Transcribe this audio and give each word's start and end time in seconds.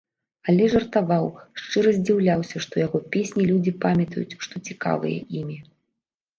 Алесь 0.51 0.71
жартаваў, 0.75 1.27
шчыра 1.61 1.93
здзіўляўся, 1.99 2.57
што 2.67 2.73
яго 2.85 3.03
песні 3.17 3.47
людзі 3.53 3.77
памятаюць, 3.87 4.37
што 4.49 4.67
цікавыя 4.71 5.17
імі. 5.45 5.63